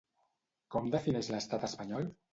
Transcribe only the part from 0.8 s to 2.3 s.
defineix l'estat espanyol?